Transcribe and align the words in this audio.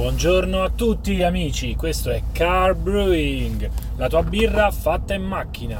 Buongiorno 0.00 0.62
a 0.62 0.70
tutti 0.70 1.22
amici, 1.22 1.76
questo 1.76 2.08
è 2.08 2.22
Car 2.32 2.74
Brewing, 2.74 3.70
la 3.96 4.08
tua 4.08 4.22
birra 4.22 4.70
fatta 4.70 5.12
in 5.12 5.22
macchina, 5.22 5.78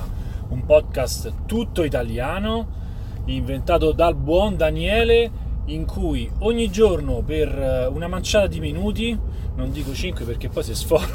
un 0.50 0.66
podcast 0.66 1.46
tutto 1.46 1.84
italiano 1.84 2.68
inventato 3.24 3.92
dal 3.92 4.14
buon 4.14 4.58
Daniele 4.58 5.30
in 5.64 5.86
cui 5.86 6.30
ogni 6.40 6.70
giorno 6.70 7.22
per 7.22 7.48
eh, 7.48 7.86
una 7.86 8.08
manciata 8.08 8.46
di 8.46 8.60
minuti, 8.60 9.18
non 9.54 9.72
dico 9.72 9.94
5 9.94 10.26
perché 10.26 10.50
poi 10.50 10.64
si 10.64 10.74
sforo, 10.74 11.08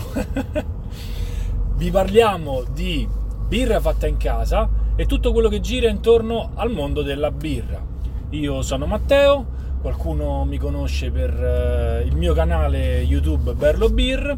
vi 1.78 1.92
parliamo 1.92 2.64
di 2.74 3.08
birra 3.48 3.80
fatta 3.80 4.08
in 4.08 4.18
casa 4.18 4.68
e 4.96 5.06
tutto 5.06 5.32
quello 5.32 5.50
che 5.50 5.60
gira 5.60 5.90
intorno 5.90 6.54
al 6.56 6.72
mondo 6.72 7.04
della 7.04 7.30
birra. 7.30 7.86
Io 8.32 8.64
sono 8.64 8.88
Matteo, 8.88 9.46
qualcuno 9.86 10.46
mi 10.46 10.58
conosce 10.58 11.12
per 11.12 11.32
uh, 11.32 12.08
il 12.08 12.16
mio 12.16 12.34
canale 12.34 13.02
YouTube 13.02 13.54
Berlo 13.54 13.88
Beer 13.88 14.36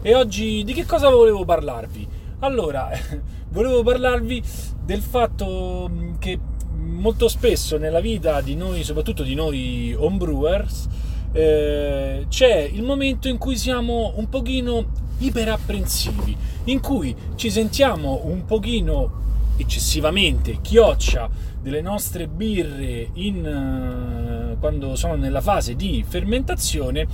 e 0.00 0.14
oggi 0.14 0.64
di 0.64 0.72
che 0.72 0.86
cosa 0.86 1.10
volevo 1.10 1.44
parlarvi? 1.44 2.08
Allora, 2.38 2.88
volevo 3.52 3.82
parlarvi 3.82 4.42
del 4.82 5.02
fatto 5.02 5.90
mm, 5.92 6.14
che 6.18 6.38
molto 6.78 7.28
spesso 7.28 7.76
nella 7.76 8.00
vita 8.00 8.40
di 8.40 8.54
noi, 8.54 8.84
soprattutto 8.84 9.22
di 9.22 9.34
noi 9.34 9.94
homebrewers, 9.94 10.88
eh, 11.32 12.24
c'è 12.30 12.56
il 12.60 12.82
momento 12.82 13.28
in 13.28 13.36
cui 13.36 13.56
siamo 13.56 14.14
un 14.16 14.30
pochino 14.30 14.86
iperapprensivi, 15.18 16.34
in 16.64 16.80
cui 16.80 17.14
ci 17.34 17.50
sentiamo 17.50 18.22
un 18.24 18.46
pochino 18.46 19.24
eccessivamente 19.56 20.60
chioccia 20.60 21.28
delle 21.60 21.80
nostre 21.80 22.28
birre 22.28 23.10
in, 23.14 24.52
uh, 24.54 24.58
quando 24.58 24.94
sono 24.96 25.16
nella 25.16 25.40
fase 25.40 25.74
di 25.74 26.04
fermentazione. 26.06 27.06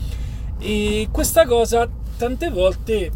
E 0.58 1.08
questa 1.10 1.46
cosa 1.46 1.88
tante 2.16 2.50
volte 2.50 2.94
eh, 2.94 3.10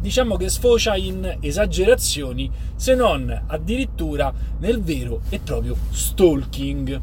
diciamo 0.00 0.36
che 0.36 0.48
sfocia 0.48 0.96
in 0.96 1.38
esagerazioni 1.40 2.50
se 2.74 2.94
non 2.94 3.44
addirittura 3.46 4.32
nel 4.58 4.82
vero 4.82 5.20
e 5.28 5.38
proprio 5.38 5.76
stalking. 5.90 7.00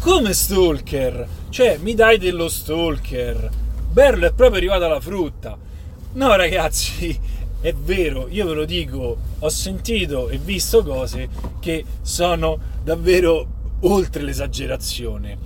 Come 0.00 0.32
stalker? 0.32 1.26
Cioè 1.48 1.78
mi 1.82 1.94
dai 1.94 2.18
dello 2.18 2.48
stalker? 2.48 3.50
Berlo 3.90 4.26
è 4.26 4.32
proprio 4.32 4.58
arrivato 4.58 4.84
alla 4.84 5.00
frutta. 5.00 5.56
No 6.12 6.36
ragazzi 6.36 7.18
è 7.60 7.72
vero, 7.72 8.28
io 8.28 8.46
ve 8.46 8.54
lo 8.54 8.64
dico, 8.64 9.16
ho 9.38 9.48
sentito 9.48 10.28
e 10.28 10.38
visto 10.38 10.82
cose 10.84 11.28
che 11.60 11.84
sono 12.02 12.58
davvero 12.82 13.46
oltre 13.80 14.22
l'esagerazione. 14.22 15.38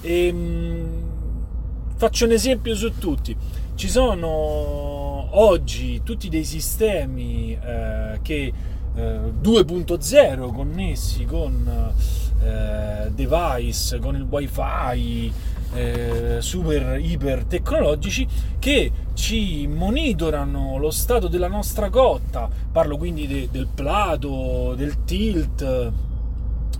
E, 0.00 0.26
ehm, 0.26 0.36
mh, 0.36 1.96
faccio 1.96 2.24
un 2.24 2.32
esempio 2.32 2.74
su 2.74 2.98
tutti. 2.98 3.36
Ci 3.74 3.88
sono 3.88 5.28
oggi 5.38 6.02
tutti 6.02 6.28
dei 6.28 6.44
sistemi 6.44 7.52
eh, 7.52 8.18
che 8.20 8.52
eh, 8.94 9.20
2.0 9.40 10.52
connessi 10.52 11.24
con 11.24 11.94
eh, 12.42 13.10
device, 13.12 13.98
con 13.98 14.16
il 14.16 14.26
wifi, 14.28 15.32
eh, 15.74 16.36
super 16.40 16.98
iper 17.00 17.44
tecnologici 17.44 18.26
che 18.58 18.90
ci 19.14 19.66
monitorano 19.66 20.78
lo 20.78 20.90
stato 20.90 21.28
della 21.28 21.48
nostra 21.48 21.90
cotta, 21.90 22.48
parlo 22.70 22.96
quindi 22.96 23.26
de, 23.26 23.48
del 23.50 23.68
Plato, 23.72 24.74
del 24.76 25.04
Tilt 25.04 25.92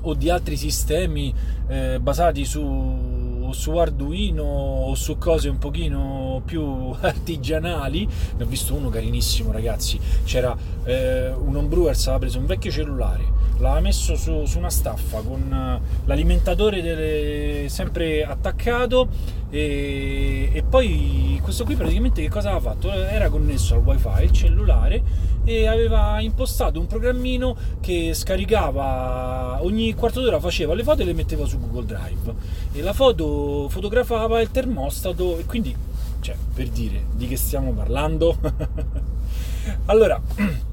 o 0.03 0.15
di 0.15 0.31
altri 0.31 0.57
sistemi 0.57 1.33
eh, 1.69 1.99
basati 2.01 2.45
su 2.45 3.29
su 3.53 3.77
Arduino 3.77 4.45
o 4.45 4.95
su 4.95 5.19
cose 5.19 5.49
un 5.49 5.59
pochino 5.59 6.41
più 6.45 6.95
artigianali. 7.01 8.09
Ne 8.37 8.45
ho 8.45 8.47
visto 8.47 8.75
uno 8.75 8.89
carinissimo 8.89 9.53
ragazzi. 9.53 9.99
C'era 10.25 10.57
eh, 10.85 11.31
un 11.31 11.57
homebrewer 11.57 11.95
aveva 11.97 12.19
preso 12.19 12.39
un 12.39 12.47
vecchio 12.47 12.71
cellulare 12.71 13.40
l'aveva 13.61 13.81
messo 13.81 14.17
su, 14.17 14.45
su 14.47 14.59
una 14.59 14.71
staffa 14.71 15.21
con 15.21 15.53
eh, 15.53 16.07
l'alimentatore 16.07 16.83
delle, 16.83 17.69
sempre 17.69 18.25
attaccato 18.25 19.09
e, 19.51 20.51
e, 20.53 20.63
poi 20.63 21.39
questo 21.43 21.65
qui 21.65 21.75
praticamente 21.75 22.23
che 22.23 22.29
cosa 22.29 22.51
aveva 22.51 22.73
fatto? 22.73 22.93
Era 22.93 23.29
connesso 23.29 23.75
al 23.75 23.81
wifi 23.81 24.23
il 24.23 24.33
cellulare 24.33 25.03
e 25.45 25.67
aveva 25.67 26.21
impostato 26.21 26.79
un 26.79 26.87
programmino 26.87 27.57
che 27.81 28.13
scaricava 28.15 29.59
ogni 29.63 29.95
quarto 29.95 30.21
d'ora 30.21 30.39
faceva 30.39 30.75
le 30.75 30.85
foto 30.85 31.03
e 31.03 31.05
le 31.05 31.15
metteva 31.15 31.47
su 31.47 31.59
Google 31.59 31.87
Drive 31.87 32.35
e 32.73 32.83
la 32.83 32.93
foto 32.93 33.69
fotografava 33.69 34.41
il 34.41 34.51
termostato 34.51 35.39
e 35.39 35.45
quindi 35.47 35.75
cioè 36.21 36.37
per 36.55 36.69
dire 36.69 37.05
di 37.15 37.27
che 37.27 37.37
stiamo 37.37 37.73
parlando 37.73 38.37
allora 39.87 40.21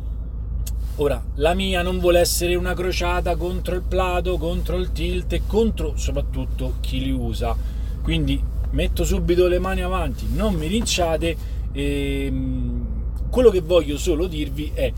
Ora, 0.99 1.23
la 1.35 1.53
mia 1.53 1.83
non 1.83 1.99
vuole 1.99 2.19
essere 2.19 2.55
una 2.55 2.73
crociata 2.73 3.35
contro 3.35 3.75
il 3.75 3.83
plato, 3.83 4.37
contro 4.37 4.77
il 4.77 4.91
tilt 4.91 5.31
e 5.31 5.41
contro 5.45 5.95
soprattutto 5.95 6.77
chi 6.79 7.03
li 7.03 7.11
usa. 7.11 7.55
Quindi 8.01 8.41
metto 8.71 9.03
subito 9.03 9.47
le 9.47 9.59
mani 9.59 9.81
avanti, 9.81 10.25
non 10.33 10.55
mi 10.55 10.67
linciate. 10.67 11.37
E, 11.71 12.25
ehm, 12.25 12.85
quello 13.29 13.51
che 13.51 13.61
voglio 13.61 13.95
solo 13.99 14.25
dirvi 14.25 14.71
è: 14.73 14.91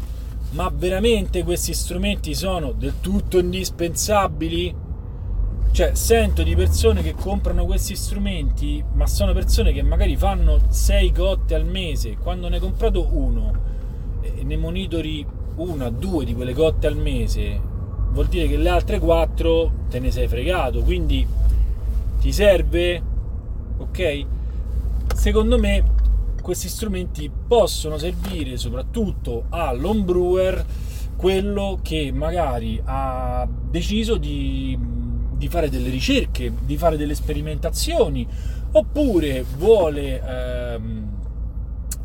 ma 0.52 0.72
veramente 0.74 1.44
questi 1.44 1.74
strumenti 1.74 2.34
sono 2.34 2.72
del 2.72 3.02
tutto 3.02 3.38
indispensabili? 3.38 4.74
Cioè, 5.72 5.96
sento 5.96 6.44
di 6.44 6.56
persone 6.56 7.02
che 7.02 7.14
comprano 7.14 7.66
questi 7.66 7.98
strumenti, 7.98 8.82
ma 8.94 9.06
sono 9.06 9.34
persone 9.34 9.74
che 9.74 9.84
magari 9.84 10.16
fanno 10.16 10.62
6 10.70 11.12
cotte 11.12 11.56
al 11.56 11.66
mese. 11.66 12.16
Quando 12.16 12.48
ne 12.48 12.56
hai 12.56 12.62
comprato 12.62 13.06
uno 13.12 13.68
e 14.22 14.44
ne 14.44 14.56
monitori 14.56 15.38
una, 15.60 15.90
due 15.90 16.26
di 16.26 16.34
quelle 16.34 16.54
cotte 16.54 16.88
al 16.88 16.98
mese, 16.98 17.60
vuol 18.12 18.28
dire 18.28 18.48
che 18.48 18.58
le 18.58 18.70
altre 18.70 19.00
quattro 19.00 19.72
te 19.90 20.00
ne 20.00 20.12
sei 20.12 20.28
fregato. 20.28 20.82
Quindi 20.82 21.26
ti 22.20 22.32
serve? 22.32 23.02
Ok? 23.78 24.26
Secondo 25.14 25.58
me 25.58 25.98
questi 26.42 26.68
strumenti 26.68 27.30
possono 27.48 27.98
servire 27.98 28.58
soprattutto 28.58 29.46
all'homebrewer, 29.50 30.66
quello 31.16 31.80
che 31.82 32.12
magari 32.14 32.82
ha 32.84 33.48
deciso 33.70 34.16
di, 34.16 34.78
di, 35.36 35.48
fare 35.50 35.70
delle 35.70 35.90
ricerche, 35.90 36.52
di 36.62 36.78
fare 36.78 36.96
delle 36.96 37.14
sperimentazioni, 37.14 38.26
oppure 38.72 39.44
vuole 39.58 40.22
ehm, 40.22 41.19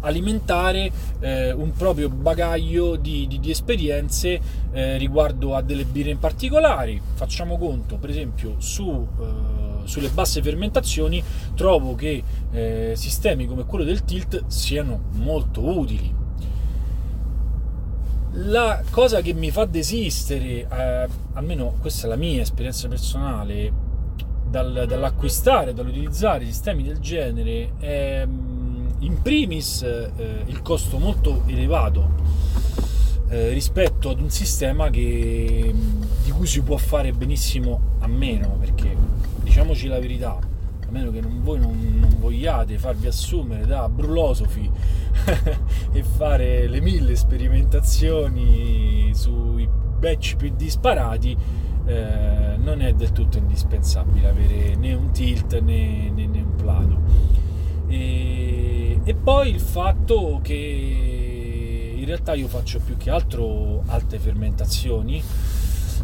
alimentare 0.05 0.91
eh, 1.21 1.53
un 1.53 1.73
proprio 1.73 2.09
bagaglio 2.09 2.97
di, 2.97 3.27
di, 3.27 3.41
di 3.41 3.51
esperienze 3.51 4.41
eh, 4.73 4.97
riguardo 4.97 5.55
a 5.55 5.63
delle 5.63 5.85
birre 5.85 6.11
in 6.11 6.19
particolari. 6.19 7.01
Facciamo 7.15 7.59
conto, 7.59 7.97
per 7.97 8.11
esempio, 8.11 8.55
su, 8.59 9.07
eh, 9.21 9.87
sulle 9.87 10.09
basse 10.09 10.43
fermentazioni, 10.43 11.23
trovo 11.55 11.95
che 11.95 12.23
eh, 12.53 12.93
sistemi 12.97 13.47
come 13.47 13.65
quello 13.65 13.85
del 13.85 14.05
tilt 14.05 14.45
siano 14.47 15.05
molto 15.13 15.79
utili. 15.79 16.23
La 18.37 18.83
cosa 18.91 19.21
che 19.21 19.33
mi 19.33 19.51
fa 19.51 19.65
desistere, 19.65 20.67
eh, 20.69 21.09
almeno 21.35 21.77
questa 21.81 22.07
è 22.07 22.11
la 22.11 22.17
mia 22.17 22.43
esperienza 22.43 22.89
personale, 22.89 23.73
dal, 24.49 24.85
dall'acquistare, 24.87 25.73
dall'utilizzare 25.73 26.45
sistemi 26.45 26.83
del 26.85 26.99
genere, 26.99 27.73
è 27.79 28.27
in 29.05 29.21
primis 29.21 29.83
eh, 29.83 30.43
il 30.47 30.63
costo 30.63 30.99
molto 30.99 31.43
elevato 31.47 32.23
eh, 33.29 33.51
rispetto 33.51 34.11
ad 34.11 34.21
un 34.21 34.31
sistema 34.31 34.91
che, 34.91 35.75
di 36.23 36.31
cui 36.31 36.47
si 36.47 36.63
può 36.63 36.77
fare 36.77 37.13
benissimo 37.13 37.97
a 38.01 38.07
meno, 38.07 38.57
perché 38.61 38.95
diciamoci 39.43 39.89
la 39.89 39.99
verità, 39.99 40.39
a 40.39 40.91
meno 40.91 41.11
che 41.11 41.21
non, 41.21 41.43
voi 41.43 41.59
non, 41.59 41.99
non 41.99 42.17
vogliate 42.19 42.79
farvi 42.79 43.06
assumere 43.06 43.67
da 43.67 43.89
brulosofi 43.89 44.71
e 45.93 46.03
fare 46.03 46.69
le 46.69 46.81
mille 46.81 47.17
sperimentazioni 47.17 49.11
sui 49.15 49.69
batch 49.99 50.37
più 50.37 50.53
disparati, 50.55 51.37
eh, 51.87 52.57
non 52.57 52.81
è 52.81 52.93
del 52.95 53.12
tutto 53.12 53.39
indispensabile 53.39 54.29
avere 54.29 54.77
né 54.77 54.95
un 54.95 55.11
tilt 55.11 55.59
né, 55.61 56.11
né, 56.15 56.27
né 56.27 56.41
un 56.41 56.55
plano. 56.55 57.03
E 57.89 58.54
e 59.05 59.15
poi 59.15 59.51
il 59.51 59.61
fatto 59.61 60.41
che 60.43 61.95
in 61.95 62.05
realtà 62.05 62.35
io 62.35 62.49
faccio 62.49 62.81
più 62.81 62.97
che 62.97 63.11
altro 63.11 63.83
alte 63.87 64.19
fermentazioni. 64.19 65.23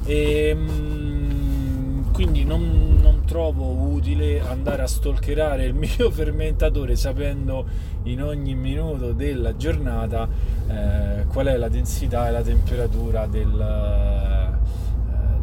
E 0.05 0.49
ehm, 0.49 2.13
quindi 2.13 2.45
non, 2.45 2.99
non 3.01 3.25
trovo 3.25 3.71
utile 3.71 4.41
andare 4.41 4.83
a 4.83 4.87
stalkerare 4.87 5.65
il 5.65 5.75
mio 5.75 6.11
fermentatore 6.13 6.97
sapendo 6.97 7.65
in 8.05 8.23
ogni 8.23 8.55
minuto 8.55 9.13
della 9.13 9.57
giornata 9.57 10.29
eh, 10.69 11.25
qual 11.27 11.47
è 11.47 11.57
la 11.57 11.69
densità 11.69 12.29
e 12.29 12.31
la 12.31 12.43
temperatura 12.43 13.27
del, 13.27 14.50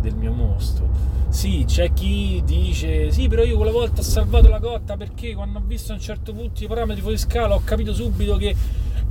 del 0.10 0.16
mio 0.16 0.32
mosto 0.32 1.18
sì, 1.30 1.66
c'è 1.68 1.94
chi 1.94 2.42
dice 2.46 3.12
sì, 3.12 3.28
però 3.28 3.44
io 3.44 3.58
quella 3.58 3.72
volta 3.72 4.00
ho 4.00 4.04
salvato 4.04 4.48
la 4.48 4.60
cotta 4.60 4.96
perché 4.96 5.36
quando 5.36 5.60
ho 5.60 5.62
visto 5.64 5.92
a 5.92 5.96
un 5.96 6.02
certo 6.02 6.34
punto 6.34 6.64
i 6.64 6.68
parametri 6.68 7.02
fuori 7.02 7.18
scala 7.18 7.54
ho 7.54 7.62
capito 7.64 7.94
subito 7.94 8.38
che, 8.38 8.56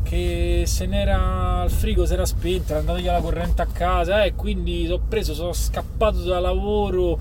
che 0.02 0.62
se 0.66 0.86
n'era 0.86 1.62
il 1.64 1.70
frigo 1.70 2.06
si 2.06 2.14
era 2.14 2.24
spento, 2.24 2.70
era 2.70 2.80
andata 2.80 2.98
via 2.98 3.12
la 3.12 3.20
corrente 3.20 3.60
a 3.60 3.66
casa 3.66 4.24
e 4.24 4.28
eh, 4.28 4.34
quindi 4.34 4.88
ho 4.90 5.00
preso, 5.06 5.34
sono 5.34 5.52
scappato 5.52 6.22
da 6.22 6.40
lavoro. 6.40 7.18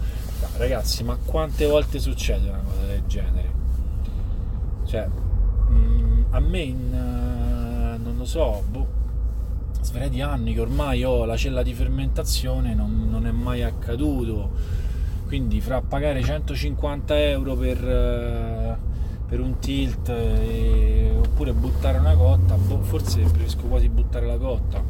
Ragazzi, 0.58 1.04
ma 1.04 1.18
quante 1.24 1.66
volte 1.66 2.00
succede 2.00 2.48
una 2.48 2.62
cosa 2.66 2.86
del 2.86 3.04
genere? 3.06 3.54
Cioè, 4.86 5.08
mh, 5.08 5.74
mm, 5.74 6.24
a 6.30 6.40
me 6.40 6.60
in, 6.62 7.98
uh, 8.00 8.02
non 8.02 8.16
lo 8.18 8.26
so, 8.26 8.64
boh 8.70 8.95
svariati 9.96 10.20
anni 10.20 10.54
che 10.54 10.60
ormai 10.60 11.06
ho 11.06 11.24
la 11.24 11.38
cella 11.38 11.64
di 11.64 11.74
fermentazione 11.74 12.74
non, 12.74 13.08
non 13.10 13.26
è 13.26 13.32
mai 13.32 13.64
accaduto. 13.64 14.52
Quindi 15.26 15.62
fra 15.62 15.82
pagare 15.82 16.22
150 16.22 17.18
euro 17.30 17.56
per, 17.56 17.78
eh, 17.88 18.78
per 19.26 19.40
un 19.40 19.58
tilt 19.60 20.10
e, 20.10 21.14
oppure 21.18 21.54
buttare 21.54 21.98
una 21.98 22.14
cotta 22.14 22.56
boh, 22.56 22.82
forse 22.82 23.22
preferisco 23.22 23.64
quasi 23.68 23.88
buttare 23.88 24.26
la 24.26 24.38
cotta. 24.38 24.84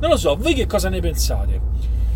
Non 0.00 0.10
lo 0.10 0.16
so 0.18 0.36
voi 0.36 0.52
che 0.52 0.66
cosa 0.66 0.90
ne 0.90 1.00
pensate? 1.00 1.60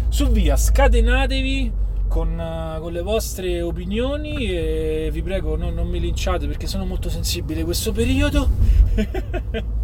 Su 0.08 0.28
via 0.28 0.56
scatenatevi 0.56 1.72
con, 2.06 2.38
uh, 2.38 2.80
con, 2.80 2.92
le 2.92 3.00
vostre 3.00 3.62
opinioni 3.62 4.46
e 4.46 5.08
vi 5.10 5.22
prego 5.22 5.56
no, 5.56 5.70
non 5.70 5.88
mi 5.88 6.00
linciate 6.00 6.46
perché 6.46 6.66
sono 6.66 6.84
molto 6.84 7.08
sensibile 7.08 7.64
questo 7.64 7.92
periodo. 7.92 8.48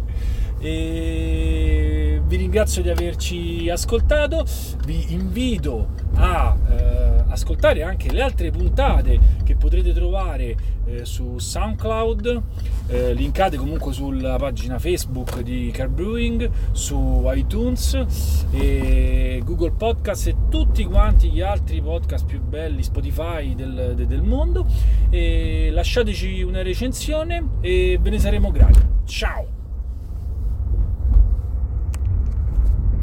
E 0.59 1.86
vi 2.27 2.35
ringrazio 2.35 2.81
di 2.81 2.89
averci 2.89 3.69
ascoltato. 3.69 4.45
Vi 4.85 5.13
invito 5.13 5.87
a 6.15 6.55
eh, 6.69 7.23
ascoltare 7.29 7.83
anche 7.83 8.11
le 8.11 8.21
altre 8.21 8.51
puntate 8.51 9.19
che 9.43 9.55
potrete 9.55 9.93
trovare 9.93 10.55
eh, 10.85 11.05
su 11.05 11.37
SoundCloud. 11.37 12.41
Eh, 12.87 13.13
linkate 13.13 13.57
comunque 13.57 13.93
sulla 13.93 14.35
pagina 14.35 14.77
Facebook 14.77 15.41
di 15.41 15.71
Car 15.73 15.87
Brewing 15.87 16.49
su 16.71 17.23
iTunes 17.33 18.45
e 18.51 19.41
Google 19.43 19.71
Podcast 19.71 20.27
e 20.27 20.35
tutti 20.49 20.83
quanti 20.83 21.29
gli 21.29 21.41
altri 21.41 21.81
podcast 21.81 22.25
più 22.25 22.41
belli 22.41 22.83
Spotify 22.83 23.55
del, 23.55 23.93
del 23.95 24.21
mondo. 24.21 24.65
E 25.09 25.69
lasciateci 25.71 26.41
una 26.41 26.61
recensione 26.61 27.51
e 27.61 27.97
ve 28.01 28.09
ne 28.09 28.19
saremo 28.19 28.51
grati. 28.51 28.79
Ciao 29.05 29.56